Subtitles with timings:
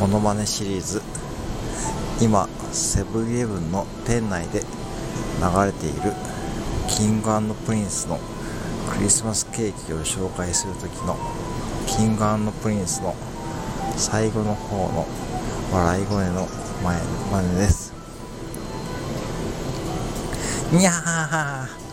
[0.00, 1.02] モノマネシリーズ。
[2.20, 4.64] 今セブンイレブンの店内で流
[5.64, 6.12] れている
[6.88, 8.18] King & Prince の
[8.92, 11.16] クリスマスケーキを紹介する時の
[11.86, 13.14] King & Prince の
[13.96, 15.06] 最後の方の
[15.72, 16.46] 笑い声の
[16.82, 16.98] 物
[17.32, 17.92] 真似です。
[20.72, 21.83] にゃー。